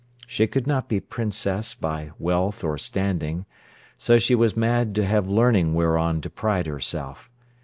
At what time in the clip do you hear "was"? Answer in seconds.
4.33-4.57